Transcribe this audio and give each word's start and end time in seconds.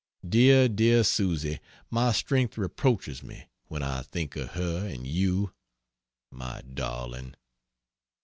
Dear, 0.27 0.67
dear 0.67 1.03
Susy 1.03 1.59
my 1.91 2.11
strength 2.11 2.57
reproaches 2.57 3.21
me 3.21 3.45
when 3.67 3.83
I 3.83 4.01
think 4.01 4.35
of 4.35 4.53
her 4.53 4.87
and 4.87 5.05
you, 5.05 5.53
my 6.31 6.63
darling. 6.63 7.35